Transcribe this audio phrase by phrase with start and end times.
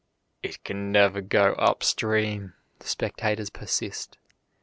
[0.41, 4.17] "It can never go up stream," the spectators persist.